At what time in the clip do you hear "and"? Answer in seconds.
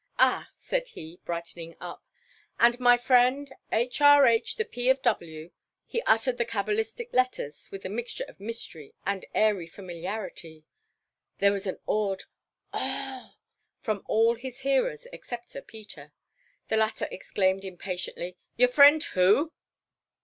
2.59-2.79, 9.05-9.27